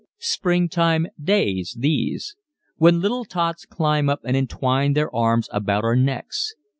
[0.17, 2.35] Springtime days, these!
[2.77, 6.55] When little tots climb up and entwine their arms about our necks.